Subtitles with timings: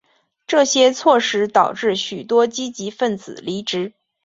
[0.47, 3.93] 这些措施导致许多积极份子离职。